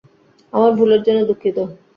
[0.53, 1.57] আমার ভুলের জন্য, দুঃখিত।